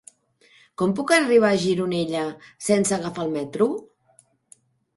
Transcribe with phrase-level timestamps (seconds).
[0.81, 2.25] Com puc arribar a Gironella
[2.71, 3.71] sense agafar el metro?